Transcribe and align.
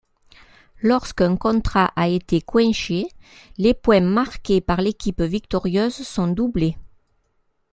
Lorsqu'un 0.81 1.37
contrat 1.37 1.93
a 1.95 2.07
été 2.07 2.41
coinché, 2.41 3.05
les 3.59 3.75
points 3.75 3.99
marqués 4.01 4.59
par 4.59 4.81
l'équipe 4.81 5.21
victorieuse 5.21 5.93
sont 6.07 6.25
doublés. 6.27 6.75